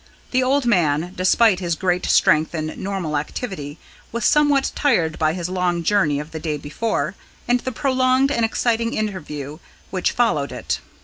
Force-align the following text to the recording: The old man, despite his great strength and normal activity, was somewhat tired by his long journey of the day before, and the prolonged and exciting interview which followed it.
The 0.31 0.41
old 0.41 0.65
man, 0.65 1.13
despite 1.15 1.59
his 1.59 1.75
great 1.75 2.07
strength 2.07 2.55
and 2.55 2.75
normal 2.75 3.15
activity, 3.17 3.77
was 4.11 4.25
somewhat 4.25 4.71
tired 4.73 5.19
by 5.19 5.33
his 5.33 5.47
long 5.47 5.83
journey 5.83 6.19
of 6.19 6.31
the 6.31 6.39
day 6.39 6.57
before, 6.57 7.13
and 7.47 7.59
the 7.59 7.71
prolonged 7.71 8.31
and 8.31 8.43
exciting 8.43 8.95
interview 8.95 9.59
which 9.91 10.09
followed 10.11 10.51
it. 10.51 10.79